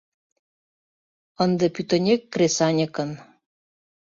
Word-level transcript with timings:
Ынде 1.43 1.65
пӱтынек 1.75 2.21
кресаньыкын. 2.33 3.11